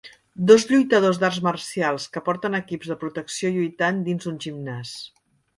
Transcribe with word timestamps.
Dos 0.51 0.63
lluitadors 0.69 1.19
d'arts 1.23 1.37
marcials 1.49 2.09
que 2.15 2.25
porten 2.29 2.61
equips 2.63 2.91
de 2.93 2.99
protecció 3.05 3.55
lluitant 3.59 4.01
dins 4.09 4.27
d'un 4.29 4.45
gimnàs. 4.49 4.97